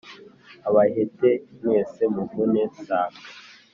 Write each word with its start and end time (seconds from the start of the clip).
abahete 0.67 1.29
mwese 1.61 2.03
muvune 2.13 2.61
sambwe 2.83 3.23